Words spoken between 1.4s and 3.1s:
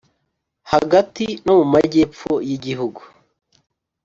no mu magepfo y igihugu